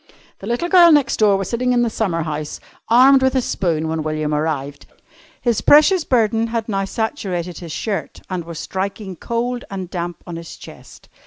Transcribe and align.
The 0.39 0.47
little 0.47 0.67
girl 0.67 0.91
next 0.91 1.17
door 1.17 1.37
was 1.37 1.47
sitting 1.47 1.73
in 1.73 1.83
the 1.83 1.89
summer 1.91 2.23
house, 2.23 2.59
armed 2.89 3.21
with 3.21 3.35
a 3.35 3.39
spoon, 3.41 3.87
when 3.87 4.01
William 4.01 4.33
arrived. 4.33 4.87
His 5.39 5.61
precious 5.61 6.03
burden 6.05 6.47
had 6.47 6.67
now 6.67 6.85
saturated 6.85 7.59
his 7.59 7.71
shirt 7.71 8.19
and 8.27 8.43
was 8.43 8.57
striking 8.57 9.15
cold 9.15 9.63
and 9.69 9.91
damp 9.91 10.23
on 10.25 10.37
his 10.37 10.55
chest. 10.55 11.07